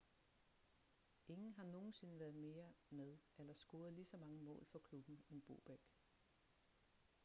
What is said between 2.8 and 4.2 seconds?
med eller scoret ligeså